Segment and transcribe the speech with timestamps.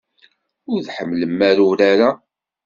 [0.71, 1.39] Ur tḥemmlem
[1.69, 2.11] urar-a.